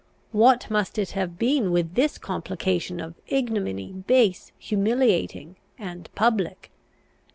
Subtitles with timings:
[0.31, 6.71] What must it have been with this complication of ignominy, base, humiliating, and public?